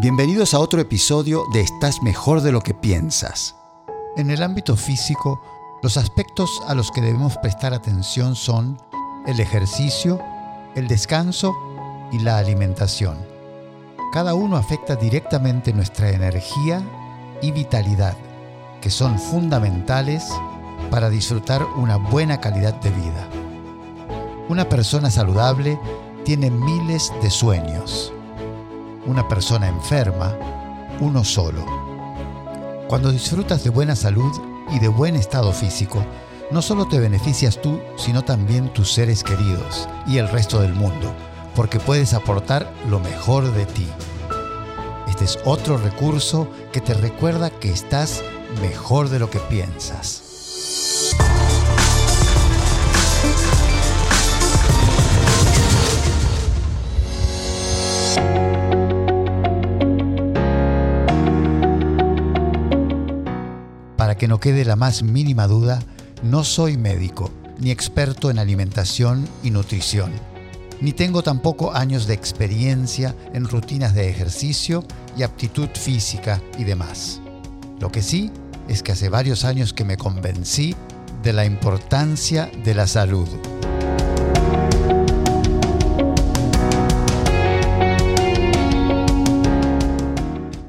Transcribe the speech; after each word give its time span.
Bienvenidos 0.00 0.54
a 0.54 0.60
otro 0.60 0.80
episodio 0.80 1.46
de 1.52 1.60
Estás 1.60 2.02
mejor 2.04 2.40
de 2.42 2.52
lo 2.52 2.60
que 2.60 2.72
piensas. 2.72 3.56
En 4.16 4.30
el 4.30 4.44
ámbito 4.44 4.76
físico, 4.76 5.42
los 5.82 5.96
aspectos 5.96 6.62
a 6.68 6.76
los 6.76 6.92
que 6.92 7.00
debemos 7.00 7.36
prestar 7.38 7.74
atención 7.74 8.36
son 8.36 8.80
el 9.26 9.40
ejercicio, 9.40 10.20
el 10.76 10.86
descanso 10.86 11.52
y 12.12 12.20
la 12.20 12.38
alimentación. 12.38 13.18
Cada 14.12 14.34
uno 14.34 14.56
afecta 14.56 14.94
directamente 14.94 15.72
nuestra 15.72 16.10
energía 16.10 16.80
y 17.42 17.50
vitalidad, 17.50 18.16
que 18.80 18.90
son 18.90 19.18
fundamentales 19.18 20.24
para 20.92 21.10
disfrutar 21.10 21.64
una 21.76 21.96
buena 21.96 22.40
calidad 22.40 22.74
de 22.74 22.90
vida. 22.90 23.28
Una 24.48 24.68
persona 24.68 25.10
saludable 25.10 25.76
tiene 26.24 26.52
miles 26.52 27.12
de 27.20 27.30
sueños 27.30 28.12
una 29.08 29.26
persona 29.26 29.68
enferma, 29.68 30.36
uno 31.00 31.24
solo. 31.24 31.64
Cuando 32.88 33.10
disfrutas 33.10 33.64
de 33.64 33.70
buena 33.70 33.96
salud 33.96 34.30
y 34.70 34.78
de 34.78 34.88
buen 34.88 35.16
estado 35.16 35.52
físico, 35.52 36.04
no 36.50 36.60
solo 36.60 36.86
te 36.86 37.00
beneficias 37.00 37.60
tú, 37.60 37.80
sino 37.96 38.22
también 38.22 38.72
tus 38.72 38.92
seres 38.92 39.24
queridos 39.24 39.88
y 40.06 40.18
el 40.18 40.28
resto 40.28 40.60
del 40.60 40.74
mundo, 40.74 41.12
porque 41.54 41.80
puedes 41.80 42.12
aportar 42.12 42.72
lo 42.88 43.00
mejor 43.00 43.50
de 43.52 43.64
ti. 43.66 43.88
Este 45.08 45.24
es 45.24 45.38
otro 45.44 45.78
recurso 45.78 46.48
que 46.70 46.82
te 46.82 46.92
recuerda 46.92 47.50
que 47.50 47.72
estás 47.72 48.22
mejor 48.60 49.08
de 49.08 49.18
lo 49.18 49.30
que 49.30 49.38
piensas. 49.40 50.27
Quede 64.38 64.64
la 64.64 64.76
más 64.76 65.02
mínima 65.02 65.46
duda, 65.46 65.80
no 66.22 66.44
soy 66.44 66.76
médico, 66.76 67.30
ni 67.58 67.70
experto 67.70 68.30
en 68.30 68.38
alimentación 68.38 69.28
y 69.42 69.50
nutrición, 69.50 70.12
ni 70.80 70.92
tengo 70.92 71.22
tampoco 71.22 71.72
años 71.72 72.06
de 72.06 72.14
experiencia 72.14 73.14
en 73.34 73.48
rutinas 73.48 73.94
de 73.94 74.08
ejercicio 74.08 74.84
y 75.16 75.22
aptitud 75.22 75.68
física 75.74 76.40
y 76.58 76.64
demás. 76.64 77.20
Lo 77.80 77.90
que 77.90 78.02
sí 78.02 78.30
es 78.68 78.82
que 78.82 78.92
hace 78.92 79.08
varios 79.08 79.44
años 79.44 79.72
que 79.72 79.84
me 79.84 79.96
convencí 79.96 80.74
de 81.22 81.32
la 81.32 81.44
importancia 81.44 82.50
de 82.64 82.74
la 82.74 82.86
salud. 82.86 83.28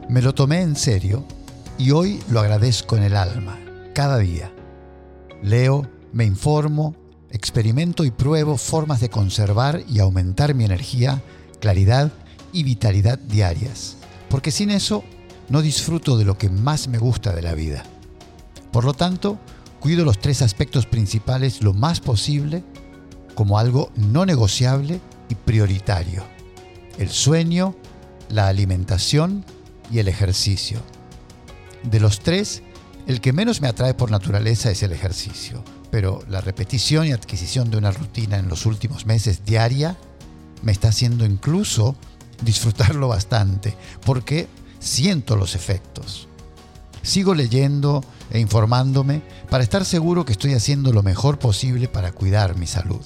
Me 0.08 0.24
lo 0.24 0.34
tomé 0.34 0.62
en 0.62 0.76
serio 0.76 1.24
y 1.80 1.92
hoy 1.92 2.22
lo 2.30 2.42
agradezco 2.42 2.98
en 2.98 3.04
el 3.04 3.16
alma, 3.16 3.58
cada 3.96 4.18
día. 4.18 4.52
Leo, 5.42 5.90
me 6.12 6.26
informo, 6.26 6.94
experimento 7.32 8.04
y 8.04 8.12
pruebo 8.12 8.58
formas 8.58 9.00
de 9.00 9.10
conservar 9.10 9.82
y 9.88 10.00
aumentar 10.00 10.54
mi 10.54 10.66
energía, 10.66 11.24
claridad 11.62 12.12
y 12.52 12.64
vitalidad 12.64 13.18
diarias, 13.18 13.96
porque 14.30 14.52
sin 14.52 14.72
eso 14.72 15.06
no 15.48 15.62
disfruto 15.62 16.18
de 16.18 16.26
lo 16.26 16.38
que 16.38 16.50
más 16.50 16.90
me 16.90 16.98
gusta 16.98 17.34
de 17.34 17.42
la 17.42 17.56
vida. 17.56 17.84
Por 18.74 18.84
lo 18.84 18.94
tanto, 18.94 19.40
cuido 19.80 20.04
los 20.04 20.20
tres 20.20 20.42
aspectos 20.42 20.86
principales 20.86 21.64
lo 21.64 21.74
más 21.74 22.02
posible 22.02 22.62
como 23.36 23.58
algo 23.58 23.90
no 23.96 24.26
negociable 24.26 25.00
y 25.30 25.36
prioritario. 25.36 26.26
El 26.98 27.10
sueño, 27.10 27.74
la 28.28 28.50
alimentación 28.50 29.46
y 29.90 30.00
el 30.00 30.10
ejercicio. 30.10 30.82
De 31.84 32.00
los 32.00 32.20
tres, 32.20 32.62
el 33.08 33.22
que 33.22 33.34
menos 33.34 33.62
me 33.62 33.68
atrae 33.68 33.94
por 33.94 34.12
naturaleza 34.12 34.70
es 34.70 34.84
el 34.84 34.92
ejercicio, 34.92 35.64
pero 35.92 36.24
la 36.30 36.42
repetición 36.42 37.08
y 37.08 37.12
adquisición 37.12 37.72
de 37.72 37.78
una 37.78 37.92
rutina 37.92 38.38
en 38.38 38.50
los 38.50 38.66
últimos 38.66 39.06
meses 39.06 39.46
diaria 39.46 39.98
me 40.62 40.72
está 40.72 40.90
haciendo 40.90 41.26
incluso 41.26 41.96
disfrutarlo 42.44 43.08
bastante, 43.08 43.76
porque 44.06 44.48
siento 44.80 45.36
los 45.36 45.56
efectos. 45.56 46.28
Sigo 47.02 47.34
leyendo 47.34 48.04
e 48.30 48.40
informándome 48.40 49.22
para 49.50 49.64
estar 49.64 49.86
seguro 49.86 50.26
que 50.26 50.34
estoy 50.34 50.54
haciendo 50.54 50.92
lo 50.92 51.02
mejor 51.02 51.40
posible 51.40 51.88
para 51.88 52.12
cuidar 52.12 52.58
mi 52.58 52.68
salud. 52.68 53.02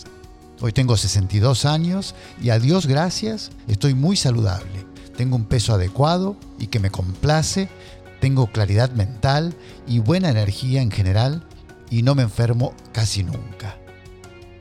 Hoy 0.61 0.71
tengo 0.71 0.97
62 0.97 1.65
años 1.65 2.15
y 2.41 2.49
a 2.49 2.59
Dios 2.59 2.87
gracias 2.87 3.51
estoy 3.67 3.93
muy 3.93 4.15
saludable. 4.15 4.85
Tengo 5.15 5.35
un 5.35 5.45
peso 5.45 5.73
adecuado 5.73 6.35
y 6.57 6.67
que 6.67 6.79
me 6.79 6.89
complace 6.89 7.69
tengo 8.23 8.47
claridad 8.47 8.89
mental 8.91 9.53
y 9.85 9.99
buena 9.99 10.29
energía 10.29 10.81
en 10.81 10.91
general 10.91 11.43
y 11.89 12.03
no 12.03 12.15
me 12.15 12.23
enfermo 12.23 12.73
casi 12.93 13.21
nunca. 13.21 13.75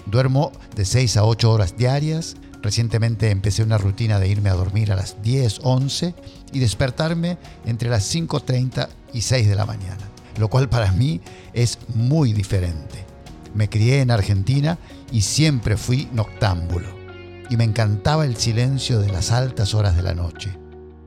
Duermo 0.07 0.51
de 0.75 0.85
6 0.85 1.17
a 1.19 1.25
8 1.25 1.49
horas 1.49 1.77
diarias. 1.77 2.35
Recientemente 2.61 3.31
empecé 3.31 3.63
una 3.63 3.79
rutina 3.79 4.19
de 4.19 4.27
irme 4.27 4.51
a 4.51 4.55
dormir 4.55 4.91
a 4.91 4.97
las 4.97 5.23
10, 5.23 5.61
11 5.63 6.13
y 6.53 6.59
despertarme 6.59 7.39
entre 7.65 7.89
las 7.89 8.13
5.30 8.13 8.89
y 9.13 9.21
6 9.23 9.49
de 9.49 9.55
la 9.55 9.65
mañana, 9.65 10.11
lo 10.41 10.49
cual 10.49 10.69
para 10.69 10.91
mí 10.91 11.21
es 11.53 11.79
muy 11.95 12.33
diferente. 12.33 13.07
Me 13.55 13.69
crié 13.69 14.01
en 14.01 14.11
Argentina 14.11 14.77
y 15.13 15.21
siempre 15.21 15.77
fui 15.77 16.09
noctámbulo 16.13 16.89
y 17.49 17.57
me 17.57 17.63
encantaba 17.63 18.25
el 18.25 18.35
silencio 18.35 18.99
de 18.99 19.13
las 19.13 19.31
altas 19.31 19.73
horas 19.73 19.95
de 19.95 20.03
la 20.03 20.15
noche. 20.15 20.51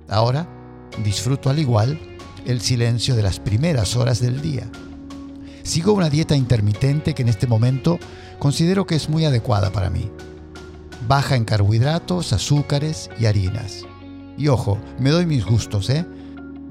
Ahora 0.07 0.47
disfruto 1.03 1.49
al 1.49 1.59
igual 1.59 2.14
el 2.45 2.61
silencio 2.61 3.15
de 3.15 3.23
las 3.23 3.39
primeras 3.39 3.95
horas 3.95 4.19
del 4.19 4.41
día. 4.41 4.69
Sigo 5.63 5.93
una 5.93 6.09
dieta 6.09 6.35
intermitente 6.35 7.13
que 7.13 7.23
en 7.23 7.29
este 7.29 7.47
momento 7.47 7.97
considero 8.39 8.85
que 8.85 8.95
es 8.95 9.09
muy 9.09 9.25
adecuada 9.25 9.71
para 9.71 9.89
mí. 9.89 10.11
Baja 11.07 11.35
en 11.35 11.45
carbohidratos, 11.45 12.33
azúcares 12.33 13.09
y 13.19 13.25
harinas. 13.25 13.83
Y 14.37 14.47
ojo, 14.47 14.77
me 14.99 15.09
doy 15.09 15.25
mis 15.25 15.45
gustos, 15.45 15.89
¿eh? 15.89 16.05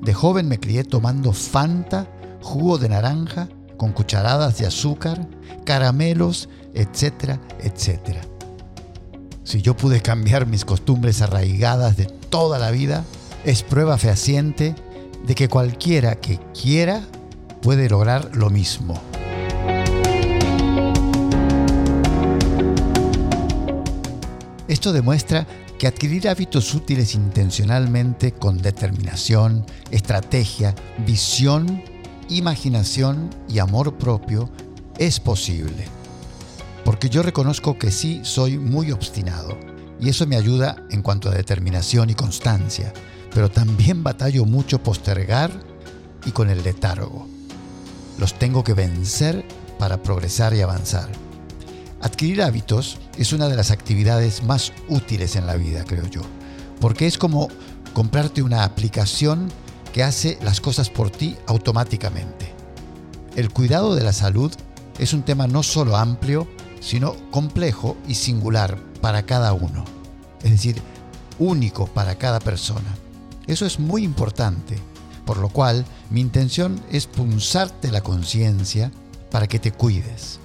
De 0.00 0.14
joven 0.14 0.48
me 0.48 0.60
crié 0.60 0.84
tomando 0.84 1.32
Fanta, 1.32 2.08
jugo 2.40 2.78
de 2.78 2.88
naranja, 2.88 3.48
con 3.76 3.92
cucharadas 3.92 4.58
de 4.58 4.66
azúcar, 4.66 5.26
caramelos, 5.64 6.48
etcétera, 6.74 7.40
etcétera. 7.60 8.20
Si 9.42 9.60
yo 9.60 9.76
pude 9.76 10.00
cambiar 10.00 10.46
mis 10.46 10.64
costumbres 10.64 11.20
arraigadas 11.20 11.96
de 11.96 12.06
toda 12.06 12.58
la 12.58 12.70
vida, 12.70 13.04
es 13.44 13.62
prueba 13.62 13.98
fehaciente 13.98 14.74
de 15.26 15.34
que 15.34 15.48
cualquiera 15.48 16.16
que 16.16 16.38
quiera 16.52 17.02
puede 17.62 17.88
lograr 17.88 18.30
lo 18.34 18.50
mismo. 18.50 19.00
Esto 24.68 24.92
demuestra 24.92 25.46
que 25.78 25.86
adquirir 25.86 26.28
hábitos 26.28 26.74
útiles 26.74 27.14
intencionalmente 27.14 28.32
con 28.32 28.58
determinación, 28.58 29.64
estrategia, 29.90 30.74
visión, 31.06 31.82
imaginación 32.28 33.30
y 33.48 33.58
amor 33.58 33.96
propio 33.96 34.50
es 34.98 35.20
posible. 35.20 35.84
Porque 36.84 37.08
yo 37.08 37.22
reconozco 37.22 37.78
que 37.78 37.90
sí 37.90 38.20
soy 38.24 38.58
muy 38.58 38.92
obstinado 38.92 39.58
y 40.00 40.10
eso 40.10 40.26
me 40.26 40.36
ayuda 40.36 40.76
en 40.90 41.02
cuanto 41.02 41.28
a 41.28 41.34
determinación 41.34 42.10
y 42.10 42.14
constancia 42.14 42.92
pero 43.34 43.50
también 43.50 44.04
batallo 44.04 44.44
mucho 44.44 44.82
postergar 44.82 45.50
y 46.24 46.30
con 46.30 46.48
el 46.48 46.62
letargo. 46.62 47.26
Los 48.18 48.38
tengo 48.38 48.62
que 48.62 48.74
vencer 48.74 49.44
para 49.78 50.02
progresar 50.02 50.54
y 50.54 50.60
avanzar. 50.60 51.08
Adquirir 52.00 52.42
hábitos 52.42 52.98
es 53.18 53.32
una 53.32 53.48
de 53.48 53.56
las 53.56 53.72
actividades 53.72 54.44
más 54.44 54.72
útiles 54.88 55.34
en 55.34 55.46
la 55.46 55.56
vida, 55.56 55.84
creo 55.84 56.06
yo, 56.06 56.22
porque 56.80 57.06
es 57.06 57.18
como 57.18 57.48
comprarte 57.92 58.40
una 58.40 58.62
aplicación 58.62 59.50
que 59.92 60.04
hace 60.04 60.38
las 60.42 60.60
cosas 60.60 60.88
por 60.88 61.10
ti 61.10 61.36
automáticamente. 61.46 62.52
El 63.34 63.50
cuidado 63.50 63.96
de 63.96 64.04
la 64.04 64.12
salud 64.12 64.52
es 64.98 65.12
un 65.12 65.22
tema 65.22 65.48
no 65.48 65.64
solo 65.64 65.96
amplio, 65.96 66.46
sino 66.80 67.16
complejo 67.30 67.96
y 68.06 68.14
singular 68.14 68.78
para 69.00 69.26
cada 69.26 69.52
uno, 69.54 69.84
es 70.42 70.52
decir, 70.52 70.80
único 71.38 71.86
para 71.86 72.16
cada 72.16 72.38
persona. 72.38 72.94
Eso 73.46 73.66
es 73.66 73.78
muy 73.78 74.04
importante, 74.04 74.78
por 75.26 75.38
lo 75.38 75.48
cual 75.48 75.84
mi 76.10 76.20
intención 76.20 76.80
es 76.90 77.06
punzarte 77.06 77.90
la 77.90 78.02
conciencia 78.02 78.90
para 79.30 79.46
que 79.46 79.58
te 79.58 79.72
cuides. 79.72 80.38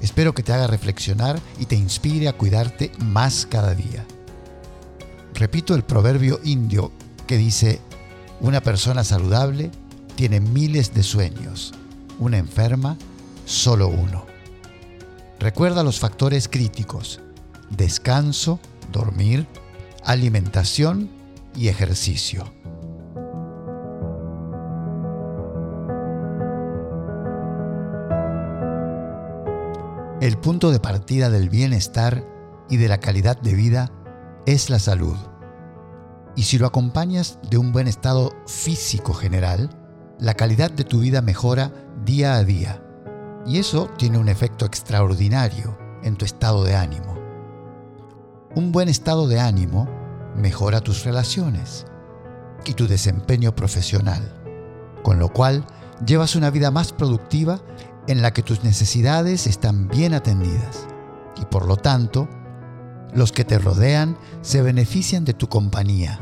Espero 0.00 0.34
que 0.34 0.42
te 0.42 0.52
haga 0.52 0.66
reflexionar 0.66 1.38
y 1.58 1.66
te 1.66 1.76
inspire 1.76 2.28
a 2.28 2.32
cuidarte 2.32 2.92
más 2.98 3.46
cada 3.48 3.74
día. 3.74 4.06
Repito 5.34 5.74
el 5.74 5.84
proverbio 5.84 6.40
indio 6.44 6.92
que 7.26 7.36
dice, 7.36 7.80
una 8.40 8.62
persona 8.62 9.04
saludable 9.04 9.70
tiene 10.16 10.40
miles 10.40 10.94
de 10.94 11.02
sueños, 11.02 11.72
una 12.18 12.38
enferma 12.38 12.96
solo 13.44 13.88
uno. 13.88 14.26
Recuerda 15.38 15.82
los 15.82 15.98
factores 15.98 16.48
críticos, 16.48 17.20
descanso, 17.70 18.60
dormir, 18.92 19.46
alimentación 20.04 21.10
y 21.56 21.68
ejercicio. 21.68 22.44
El 30.20 30.36
punto 30.36 30.70
de 30.70 30.80
partida 30.80 31.30
del 31.30 31.48
bienestar 31.48 32.26
y 32.68 32.76
de 32.76 32.88
la 32.88 32.98
calidad 32.98 33.40
de 33.40 33.54
vida 33.54 33.90
es 34.44 34.68
la 34.68 34.78
salud. 34.78 35.16
Y 36.36 36.42
si 36.42 36.58
lo 36.58 36.66
acompañas 36.66 37.38
de 37.48 37.56
un 37.56 37.72
buen 37.72 37.88
estado 37.88 38.32
físico 38.46 39.14
general, 39.14 39.70
la 40.18 40.34
calidad 40.34 40.70
de 40.70 40.84
tu 40.84 41.00
vida 41.00 41.22
mejora 41.22 41.72
día 42.04 42.34
a 42.34 42.44
día. 42.44 42.82
Y 43.46 43.58
eso 43.58 43.88
tiene 43.96 44.18
un 44.18 44.28
efecto 44.28 44.66
extraordinario 44.66 45.78
en 46.02 46.16
tu 46.16 46.26
estado 46.26 46.64
de 46.64 46.76
ánimo. 46.76 47.18
Un 48.54 48.72
buen 48.72 48.88
estado 48.88 49.26
de 49.26 49.40
ánimo 49.40 49.88
mejora 50.40 50.80
tus 50.80 51.04
relaciones 51.04 51.86
y 52.64 52.74
tu 52.74 52.86
desempeño 52.86 53.54
profesional, 53.54 54.22
con 55.02 55.18
lo 55.18 55.32
cual 55.32 55.64
llevas 56.04 56.36
una 56.36 56.50
vida 56.50 56.70
más 56.70 56.92
productiva 56.92 57.60
en 58.06 58.22
la 58.22 58.32
que 58.32 58.42
tus 58.42 58.64
necesidades 58.64 59.46
están 59.46 59.88
bien 59.88 60.14
atendidas 60.14 60.86
y 61.40 61.44
por 61.44 61.66
lo 61.66 61.76
tanto 61.76 62.28
los 63.14 63.32
que 63.32 63.44
te 63.44 63.58
rodean 63.58 64.16
se 64.42 64.62
benefician 64.62 65.24
de 65.24 65.34
tu 65.34 65.48
compañía. 65.48 66.20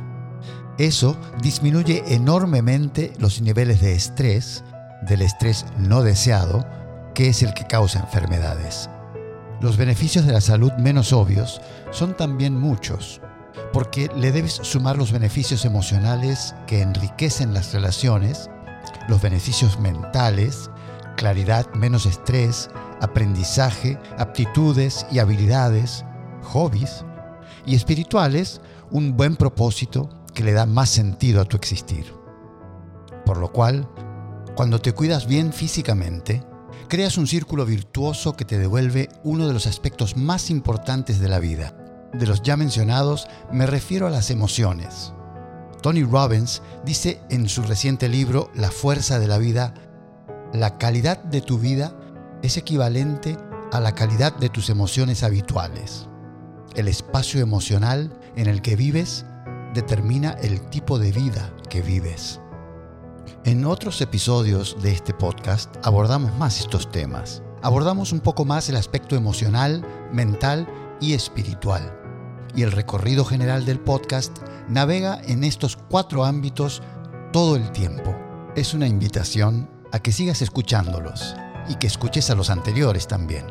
Eso 0.78 1.16
disminuye 1.42 2.04
enormemente 2.06 3.12
los 3.18 3.40
niveles 3.40 3.80
de 3.80 3.94
estrés, 3.94 4.62
del 5.02 5.22
estrés 5.22 5.66
no 5.76 6.02
deseado, 6.02 6.64
que 7.14 7.28
es 7.28 7.42
el 7.42 7.52
que 7.52 7.66
causa 7.66 8.00
enfermedades. 8.00 8.88
Los 9.60 9.76
beneficios 9.76 10.24
de 10.24 10.32
la 10.32 10.40
salud 10.40 10.72
menos 10.78 11.12
obvios 11.12 11.60
son 11.90 12.16
también 12.16 12.56
muchos, 12.56 13.20
porque 13.72 14.10
le 14.16 14.32
debes 14.32 14.60
sumar 14.62 14.96
los 14.96 15.12
beneficios 15.12 15.64
emocionales 15.64 16.54
que 16.66 16.82
enriquecen 16.82 17.54
las 17.54 17.72
relaciones, 17.72 18.50
los 19.08 19.20
beneficios 19.22 19.78
mentales, 19.78 20.70
claridad, 21.16 21.72
menos 21.74 22.06
estrés, 22.06 22.70
aprendizaje, 23.00 23.98
aptitudes 24.18 25.06
y 25.10 25.18
habilidades, 25.18 26.04
hobbies, 26.42 27.04
y 27.66 27.74
espirituales, 27.74 28.60
un 28.90 29.16
buen 29.16 29.36
propósito 29.36 30.08
que 30.34 30.42
le 30.44 30.52
da 30.52 30.66
más 30.66 30.88
sentido 30.88 31.40
a 31.40 31.44
tu 31.44 31.56
existir. 31.56 32.06
Por 33.26 33.38
lo 33.38 33.52
cual, 33.52 33.88
cuando 34.54 34.80
te 34.80 34.92
cuidas 34.92 35.26
bien 35.26 35.52
físicamente, 35.52 36.42
creas 36.88 37.18
un 37.18 37.26
círculo 37.26 37.66
virtuoso 37.66 38.34
que 38.34 38.44
te 38.44 38.58
devuelve 38.58 39.08
uno 39.22 39.46
de 39.46 39.52
los 39.52 39.66
aspectos 39.66 40.16
más 40.16 40.50
importantes 40.50 41.20
de 41.20 41.28
la 41.28 41.38
vida. 41.38 41.74
De 42.12 42.26
los 42.26 42.42
ya 42.42 42.56
mencionados, 42.56 43.28
me 43.52 43.66
refiero 43.66 44.06
a 44.06 44.10
las 44.10 44.30
emociones. 44.30 45.12
Tony 45.82 46.02
Robbins 46.02 46.62
dice 46.84 47.20
en 47.30 47.48
su 47.48 47.62
reciente 47.62 48.08
libro 48.08 48.50
La 48.54 48.70
fuerza 48.70 49.18
de 49.18 49.28
la 49.28 49.38
vida, 49.38 49.74
la 50.52 50.78
calidad 50.78 51.22
de 51.24 51.40
tu 51.40 51.58
vida 51.58 51.94
es 52.42 52.56
equivalente 52.56 53.36
a 53.72 53.80
la 53.80 53.94
calidad 53.94 54.34
de 54.36 54.48
tus 54.48 54.70
emociones 54.70 55.22
habituales. 55.22 56.08
El 56.74 56.88
espacio 56.88 57.40
emocional 57.40 58.18
en 58.36 58.46
el 58.46 58.62
que 58.62 58.76
vives 58.76 59.24
determina 59.74 60.32
el 60.42 60.60
tipo 60.70 60.98
de 60.98 61.12
vida 61.12 61.52
que 61.68 61.82
vives. 61.82 62.40
En 63.44 63.64
otros 63.64 64.00
episodios 64.00 64.76
de 64.82 64.92
este 64.92 65.12
podcast 65.12 65.74
abordamos 65.84 66.34
más 66.38 66.60
estos 66.60 66.90
temas. 66.90 67.42
Abordamos 67.62 68.12
un 68.12 68.20
poco 68.20 68.44
más 68.44 68.68
el 68.68 68.76
aspecto 68.76 69.16
emocional, 69.16 69.84
mental 70.12 70.66
y 71.00 71.14
espiritual. 71.14 71.94
Y 72.54 72.62
el 72.62 72.72
recorrido 72.72 73.24
general 73.24 73.64
del 73.64 73.80
podcast 73.80 74.38
navega 74.68 75.20
en 75.24 75.44
estos 75.44 75.76
cuatro 75.76 76.24
ámbitos 76.24 76.82
todo 77.32 77.56
el 77.56 77.70
tiempo. 77.72 78.16
Es 78.56 78.74
una 78.74 78.86
invitación 78.86 79.70
a 79.92 80.00
que 80.00 80.12
sigas 80.12 80.42
escuchándolos 80.42 81.36
y 81.68 81.76
que 81.76 81.86
escuches 81.86 82.30
a 82.30 82.34
los 82.34 82.50
anteriores 82.50 83.06
también. 83.06 83.46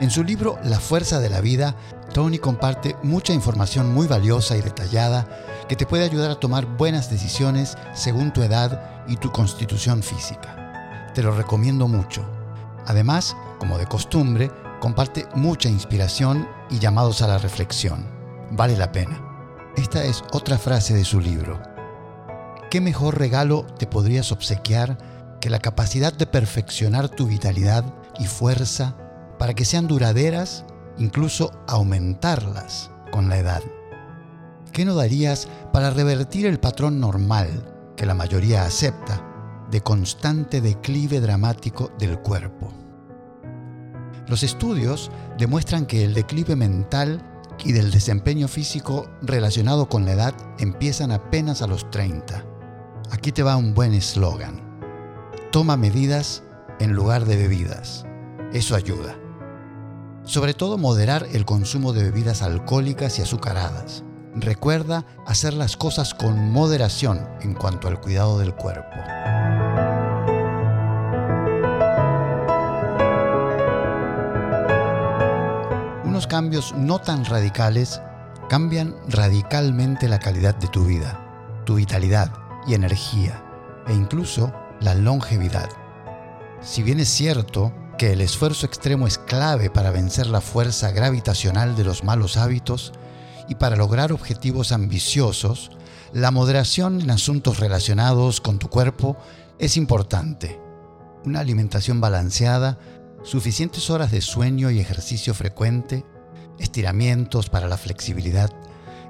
En 0.00 0.10
su 0.10 0.22
libro 0.22 0.58
La 0.62 0.78
fuerza 0.78 1.20
de 1.20 1.30
la 1.30 1.40
vida, 1.40 1.74
Tony 2.12 2.38
comparte 2.38 2.96
mucha 3.02 3.32
información 3.32 3.94
muy 3.94 4.06
valiosa 4.06 4.56
y 4.56 4.60
detallada 4.60 5.26
que 5.68 5.76
te 5.76 5.86
puede 5.86 6.04
ayudar 6.04 6.30
a 6.30 6.38
tomar 6.38 6.66
buenas 6.66 7.10
decisiones 7.10 7.78
según 7.94 8.32
tu 8.32 8.42
edad 8.42 9.04
y 9.08 9.16
tu 9.16 9.32
constitución 9.32 10.02
física. 10.02 11.12
Te 11.14 11.22
lo 11.22 11.32
recomiendo 11.32 11.88
mucho. 11.88 12.24
Además, 12.86 13.34
como 13.58 13.78
de 13.78 13.86
costumbre, 13.86 14.50
comparte 14.80 15.26
mucha 15.34 15.68
inspiración 15.68 16.48
y 16.70 16.78
llamados 16.78 17.22
a 17.22 17.28
la 17.28 17.38
reflexión. 17.38 18.06
Vale 18.50 18.76
la 18.76 18.92
pena. 18.92 19.22
Esta 19.76 20.04
es 20.04 20.22
otra 20.32 20.58
frase 20.58 20.94
de 20.94 21.04
su 21.04 21.20
libro. 21.20 21.60
¿Qué 22.70 22.80
mejor 22.80 23.18
regalo 23.18 23.66
te 23.78 23.86
podrías 23.86 24.32
obsequiar 24.32 24.98
que 25.40 25.50
la 25.50 25.58
capacidad 25.58 26.12
de 26.12 26.26
perfeccionar 26.26 27.08
tu 27.08 27.26
vitalidad 27.26 27.84
y 28.18 28.26
fuerza 28.26 28.96
para 29.38 29.54
que 29.54 29.64
sean 29.64 29.86
duraderas, 29.86 30.64
incluso 30.98 31.52
aumentarlas 31.66 32.90
con 33.12 33.28
la 33.28 33.38
edad. 33.38 33.62
¿Qué 34.72 34.84
no 34.84 34.94
darías 34.94 35.48
para 35.72 35.90
revertir 35.90 36.46
el 36.46 36.60
patrón 36.60 37.00
normal 37.00 37.92
que 37.96 38.06
la 38.06 38.14
mayoría 38.14 38.64
acepta 38.64 39.22
de 39.70 39.80
constante 39.80 40.60
declive 40.60 41.20
dramático 41.20 41.90
del 41.98 42.18
cuerpo? 42.18 42.85
Los 44.28 44.42
estudios 44.42 45.10
demuestran 45.38 45.86
que 45.86 46.04
el 46.04 46.14
declive 46.14 46.56
mental 46.56 47.22
y 47.64 47.72
del 47.72 47.90
desempeño 47.90 48.48
físico 48.48 49.08
relacionado 49.22 49.88
con 49.88 50.04
la 50.04 50.12
edad 50.12 50.34
empiezan 50.58 51.12
apenas 51.12 51.62
a 51.62 51.66
los 51.66 51.90
30. 51.90 52.44
Aquí 53.10 53.32
te 53.32 53.42
va 53.42 53.56
un 53.56 53.72
buen 53.72 53.94
eslogan. 53.94 54.60
Toma 55.52 55.76
medidas 55.76 56.42
en 56.80 56.92
lugar 56.92 57.24
de 57.24 57.36
bebidas. 57.36 58.04
Eso 58.52 58.74
ayuda. 58.74 59.16
Sobre 60.24 60.54
todo 60.54 60.76
moderar 60.76 61.26
el 61.32 61.44
consumo 61.44 61.92
de 61.92 62.02
bebidas 62.02 62.42
alcohólicas 62.42 63.18
y 63.18 63.22
azucaradas. 63.22 64.02
Recuerda 64.34 65.06
hacer 65.24 65.54
las 65.54 65.76
cosas 65.76 66.14
con 66.14 66.50
moderación 66.50 67.26
en 67.40 67.54
cuanto 67.54 67.88
al 67.88 68.00
cuidado 68.00 68.38
del 68.38 68.54
cuerpo. 68.54 68.96
Unos 76.16 76.28
cambios 76.28 76.74
no 76.74 76.98
tan 76.98 77.26
radicales 77.26 78.00
cambian 78.48 78.96
radicalmente 79.06 80.08
la 80.08 80.18
calidad 80.18 80.54
de 80.54 80.66
tu 80.66 80.86
vida, 80.86 81.62
tu 81.66 81.74
vitalidad 81.74 82.32
y 82.66 82.72
energía, 82.72 83.44
e 83.86 83.92
incluso 83.92 84.50
la 84.80 84.94
longevidad. 84.94 85.68
Si 86.62 86.82
bien 86.82 87.00
es 87.00 87.10
cierto 87.10 87.70
que 87.98 88.14
el 88.14 88.22
esfuerzo 88.22 88.64
extremo 88.64 89.06
es 89.06 89.18
clave 89.18 89.68
para 89.68 89.90
vencer 89.90 90.26
la 90.26 90.40
fuerza 90.40 90.90
gravitacional 90.90 91.76
de 91.76 91.84
los 91.84 92.02
malos 92.02 92.38
hábitos 92.38 92.94
y 93.46 93.56
para 93.56 93.76
lograr 93.76 94.10
objetivos 94.10 94.72
ambiciosos, 94.72 95.70
la 96.14 96.30
moderación 96.30 97.02
en 97.02 97.10
asuntos 97.10 97.60
relacionados 97.60 98.40
con 98.40 98.58
tu 98.58 98.70
cuerpo 98.70 99.18
es 99.58 99.76
importante. 99.76 100.58
Una 101.26 101.40
alimentación 101.40 102.00
balanceada, 102.00 102.78
suficientes 103.22 103.90
horas 103.90 104.12
de 104.12 104.22
sueño 104.22 104.70
y 104.70 104.78
ejercicio 104.78 105.34
frecuente, 105.34 106.06
estiramientos 106.58 107.48
para 107.50 107.68
la 107.68 107.76
flexibilidad, 107.76 108.50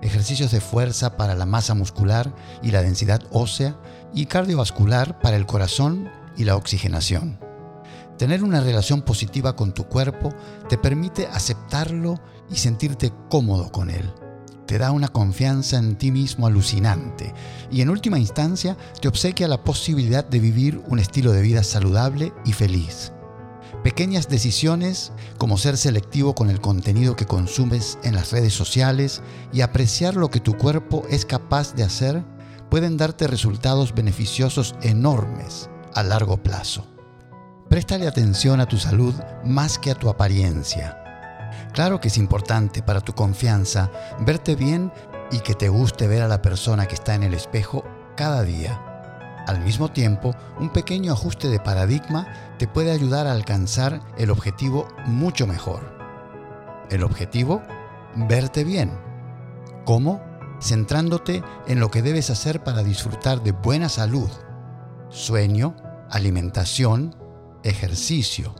ejercicios 0.02 0.50
de 0.50 0.60
fuerza 0.60 1.16
para 1.16 1.34
la 1.34 1.46
masa 1.46 1.74
muscular 1.74 2.34
y 2.62 2.70
la 2.70 2.82
densidad 2.82 3.22
ósea 3.30 3.76
y 4.14 4.26
cardiovascular 4.26 5.20
para 5.20 5.36
el 5.36 5.46
corazón 5.46 6.08
y 6.36 6.44
la 6.44 6.56
oxigenación. 6.56 7.38
Tener 8.18 8.42
una 8.42 8.60
relación 8.60 9.02
positiva 9.02 9.56
con 9.56 9.74
tu 9.74 9.84
cuerpo 9.84 10.34
te 10.68 10.78
permite 10.78 11.26
aceptarlo 11.26 12.18
y 12.50 12.56
sentirte 12.56 13.12
cómodo 13.28 13.70
con 13.70 13.90
él. 13.90 14.10
Te 14.66 14.78
da 14.78 14.90
una 14.90 15.08
confianza 15.08 15.78
en 15.78 15.96
ti 15.96 16.10
mismo 16.10 16.46
alucinante 16.46 17.32
y 17.70 17.82
en 17.82 17.90
última 17.90 18.18
instancia 18.18 18.76
te 19.00 19.08
obsequia 19.08 19.48
la 19.48 19.62
posibilidad 19.62 20.24
de 20.24 20.40
vivir 20.40 20.82
un 20.88 20.98
estilo 20.98 21.30
de 21.32 21.42
vida 21.42 21.62
saludable 21.62 22.32
y 22.44 22.52
feliz. 22.52 23.12
Pequeñas 23.82 24.28
decisiones 24.28 25.12
como 25.38 25.58
ser 25.58 25.76
selectivo 25.76 26.34
con 26.34 26.50
el 26.50 26.60
contenido 26.60 27.14
que 27.14 27.26
consumes 27.26 27.98
en 28.02 28.14
las 28.14 28.32
redes 28.32 28.52
sociales 28.52 29.22
y 29.52 29.60
apreciar 29.60 30.16
lo 30.16 30.28
que 30.28 30.40
tu 30.40 30.56
cuerpo 30.56 31.04
es 31.08 31.24
capaz 31.24 31.74
de 31.74 31.84
hacer 31.84 32.24
pueden 32.70 32.96
darte 32.96 33.26
resultados 33.26 33.94
beneficiosos 33.94 34.74
enormes 34.82 35.70
a 35.94 36.02
largo 36.02 36.42
plazo. 36.42 36.84
Préstale 37.68 38.06
atención 38.06 38.60
a 38.60 38.66
tu 38.66 38.76
salud 38.76 39.14
más 39.44 39.78
que 39.78 39.90
a 39.90 39.94
tu 39.94 40.08
apariencia. 40.08 41.02
Claro 41.72 42.00
que 42.00 42.08
es 42.08 42.18
importante 42.18 42.82
para 42.82 43.00
tu 43.00 43.12
confianza 43.12 43.90
verte 44.20 44.56
bien 44.56 44.92
y 45.30 45.40
que 45.40 45.54
te 45.54 45.68
guste 45.68 46.06
ver 46.06 46.22
a 46.22 46.28
la 46.28 46.42
persona 46.42 46.86
que 46.86 46.94
está 46.94 47.14
en 47.14 47.22
el 47.22 47.34
espejo 47.34 47.84
cada 48.16 48.42
día. 48.42 48.85
Al 49.46 49.60
mismo 49.60 49.88
tiempo, 49.90 50.34
un 50.58 50.70
pequeño 50.70 51.12
ajuste 51.12 51.48
de 51.48 51.60
paradigma 51.60 52.26
te 52.58 52.66
puede 52.66 52.90
ayudar 52.90 53.28
a 53.28 53.32
alcanzar 53.32 54.00
el 54.18 54.30
objetivo 54.30 54.88
mucho 55.06 55.46
mejor. 55.46 55.96
El 56.90 57.04
objetivo, 57.04 57.62
verte 58.16 58.64
bien. 58.64 58.90
¿Cómo? 59.84 60.20
Centrándote 60.60 61.44
en 61.68 61.78
lo 61.78 61.90
que 61.90 62.02
debes 62.02 62.30
hacer 62.30 62.64
para 62.64 62.82
disfrutar 62.82 63.42
de 63.42 63.52
buena 63.52 63.88
salud, 63.88 64.30
sueño, 65.10 65.76
alimentación, 66.10 67.14
ejercicio, 67.62 68.54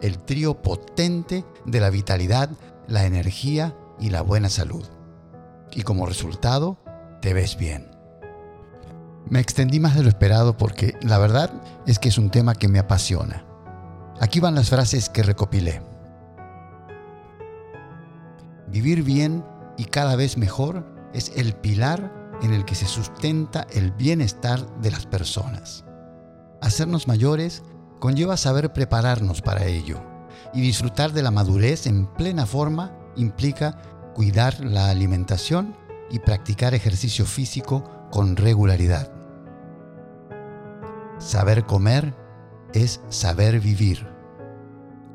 el 0.00 0.18
trío 0.18 0.62
potente 0.62 1.44
de 1.64 1.80
la 1.80 1.90
vitalidad, 1.90 2.50
la 2.86 3.04
energía 3.04 3.76
y 3.98 4.10
la 4.10 4.22
buena 4.22 4.48
salud. 4.48 4.86
Y 5.72 5.82
como 5.82 6.06
resultado, 6.06 6.78
te 7.20 7.34
ves 7.34 7.56
bien. 7.56 7.89
Me 9.30 9.38
extendí 9.38 9.78
más 9.78 9.94
de 9.94 10.02
lo 10.02 10.08
esperado 10.08 10.56
porque 10.56 10.96
la 11.02 11.16
verdad 11.18 11.52
es 11.86 12.00
que 12.00 12.08
es 12.08 12.18
un 12.18 12.30
tema 12.30 12.56
que 12.56 12.66
me 12.66 12.80
apasiona. 12.80 13.44
Aquí 14.20 14.40
van 14.40 14.56
las 14.56 14.70
frases 14.70 15.08
que 15.08 15.22
recopilé. 15.22 15.80
Vivir 18.66 19.04
bien 19.04 19.44
y 19.78 19.84
cada 19.84 20.16
vez 20.16 20.36
mejor 20.36 20.84
es 21.14 21.30
el 21.36 21.54
pilar 21.54 22.12
en 22.42 22.52
el 22.52 22.64
que 22.64 22.74
se 22.74 22.86
sustenta 22.86 23.68
el 23.72 23.92
bienestar 23.92 24.66
de 24.80 24.90
las 24.90 25.06
personas. 25.06 25.84
Hacernos 26.60 27.06
mayores 27.06 27.62
conlleva 28.00 28.36
saber 28.36 28.72
prepararnos 28.72 29.42
para 29.42 29.64
ello 29.64 30.02
y 30.52 30.60
disfrutar 30.60 31.12
de 31.12 31.22
la 31.22 31.30
madurez 31.30 31.86
en 31.86 32.06
plena 32.06 32.46
forma 32.46 32.96
implica 33.14 33.78
cuidar 34.12 34.58
la 34.64 34.90
alimentación 34.90 35.76
y 36.10 36.18
practicar 36.18 36.74
ejercicio 36.74 37.24
físico 37.26 38.08
con 38.10 38.34
regularidad. 38.34 39.19
Saber 41.20 41.66
comer 41.66 42.14
es 42.72 43.02
saber 43.10 43.60
vivir. 43.60 44.08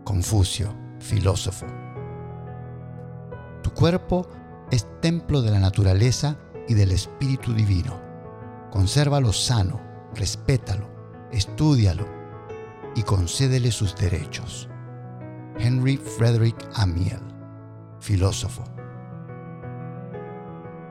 Confucio, 0.03 0.71
filósofo. 0.99 1.65
Tu 3.63 3.71
cuerpo 3.71 4.29
es 4.69 4.85
templo 5.01 5.41
de 5.41 5.49
la 5.49 5.59
naturaleza 5.59 6.37
y 6.67 6.75
del 6.75 6.91
espíritu 6.91 7.53
divino. 7.53 7.99
Consérvalo 8.69 9.33
sano, 9.33 9.81
respétalo, 10.13 10.87
estúdialo 11.31 12.05
y 12.95 13.01
concédele 13.01 13.71
sus 13.71 13.95
derechos. 13.95 14.69
Henry 15.57 15.97
Frederick 15.97 16.69
Amiel, 16.75 17.21
filósofo. 17.99 18.63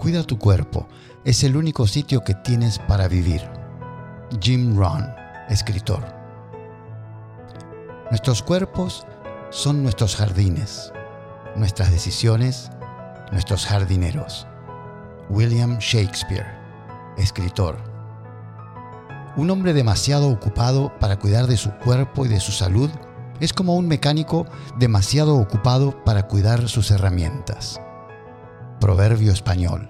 Cuida 0.00 0.24
tu 0.24 0.40
cuerpo, 0.40 0.88
es 1.24 1.44
el 1.44 1.56
único 1.56 1.86
sitio 1.86 2.24
que 2.24 2.34
tienes 2.34 2.80
para 2.80 3.06
vivir. 3.06 3.63
Jim 4.40 4.76
Rohn, 4.76 5.06
escritor. 5.48 6.02
Nuestros 8.10 8.42
cuerpos 8.42 9.06
son 9.50 9.82
nuestros 9.82 10.16
jardines, 10.16 10.92
nuestras 11.56 11.90
decisiones, 11.90 12.70
nuestros 13.32 13.66
jardineros. 13.66 14.46
William 15.30 15.78
Shakespeare, 15.78 16.46
escritor. 17.16 17.78
Un 19.36 19.50
hombre 19.50 19.72
demasiado 19.72 20.28
ocupado 20.28 20.92
para 20.98 21.18
cuidar 21.18 21.46
de 21.46 21.56
su 21.56 21.70
cuerpo 21.78 22.24
y 22.26 22.28
de 22.28 22.40
su 22.40 22.52
salud 22.52 22.90
es 23.40 23.52
como 23.52 23.74
un 23.74 23.88
mecánico 23.88 24.46
demasiado 24.78 25.36
ocupado 25.36 26.04
para 26.04 26.28
cuidar 26.28 26.68
sus 26.68 26.90
herramientas. 26.90 27.80
Proverbio 28.80 29.32
español. 29.32 29.88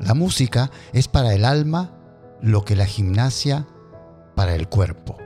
La 0.00 0.14
música 0.14 0.70
es 0.92 1.08
para 1.08 1.34
el 1.34 1.44
alma 1.44 1.97
lo 2.40 2.64
que 2.64 2.76
la 2.76 2.86
gimnasia 2.86 3.66
para 4.34 4.54
el 4.54 4.68
cuerpo. 4.68 5.16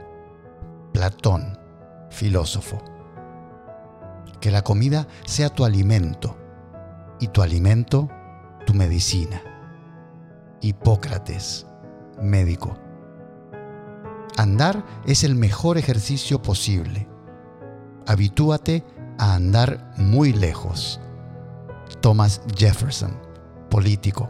Platón, 0.93 1.57
filósofo. 2.09 2.81
Que 4.39 4.51
la 4.51 4.63
comida 4.63 5.07
sea 5.25 5.49
tu 5.49 5.65
alimento 5.65 6.37
y 7.19 7.27
tu 7.27 7.41
alimento 7.41 8.09
tu 8.65 8.73
medicina. 8.73 9.41
Hipócrates, 10.61 11.65
médico. 12.21 12.77
Andar 14.37 14.83
es 15.05 15.23
el 15.23 15.35
mejor 15.35 15.77
ejercicio 15.77 16.41
posible. 16.41 17.07
Habitúate 18.07 18.83
a 19.17 19.35
andar 19.35 19.93
muy 19.97 20.33
lejos. 20.33 20.99
Thomas 22.01 22.41
Jefferson, 22.55 23.19
político. 23.69 24.27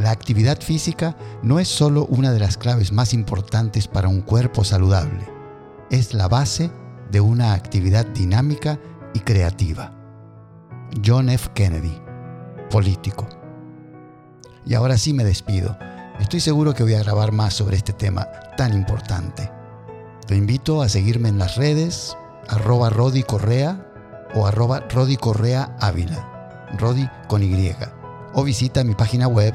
La 0.00 0.12
actividad 0.12 0.58
física 0.62 1.14
no 1.42 1.60
es 1.60 1.68
solo 1.68 2.06
una 2.06 2.32
de 2.32 2.38
las 2.38 2.56
claves 2.56 2.90
más 2.90 3.12
importantes 3.12 3.86
para 3.86 4.08
un 4.08 4.22
cuerpo 4.22 4.64
saludable, 4.64 5.28
es 5.90 6.14
la 6.14 6.26
base 6.26 6.70
de 7.10 7.20
una 7.20 7.52
actividad 7.52 8.06
dinámica 8.06 8.80
y 9.12 9.20
creativa. 9.20 9.92
John 11.04 11.28
F. 11.28 11.50
Kennedy, 11.52 12.00
político. 12.70 13.28
Y 14.64 14.72
ahora 14.72 14.96
sí 14.96 15.12
me 15.12 15.22
despido. 15.22 15.76
Estoy 16.18 16.40
seguro 16.40 16.72
que 16.72 16.82
voy 16.82 16.94
a 16.94 17.02
grabar 17.02 17.30
más 17.30 17.52
sobre 17.52 17.76
este 17.76 17.92
tema 17.92 18.26
tan 18.56 18.72
importante. 18.72 19.52
Te 20.26 20.34
invito 20.34 20.80
a 20.80 20.88
seguirme 20.88 21.28
en 21.28 21.38
las 21.38 21.56
redes, 21.56 22.16
arroba 22.48 22.88
Rodi 22.88 23.22
o 24.34 24.46
arroba 24.46 24.80
Rodi 24.88 25.18
Correa 25.18 25.76
Ávila, 25.78 26.70
Rodi 26.78 27.06
con 27.28 27.42
Y, 27.42 27.76
o 28.32 28.42
visita 28.44 28.82
mi 28.82 28.94
página 28.94 29.28
web 29.28 29.52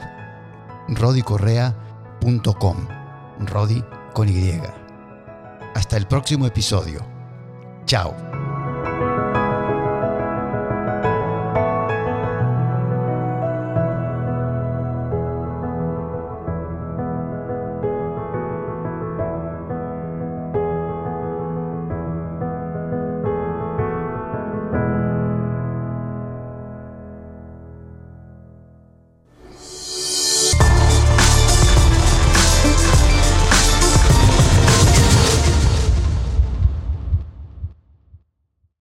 rodicorrea.com. 0.90 2.88
Rodi 3.40 3.84
con 4.14 4.30
Y. 4.30 4.62
Hasta 5.76 5.98
el 5.98 6.08
próximo 6.08 6.46
episodio. 6.48 7.06
Chao. 7.86 8.45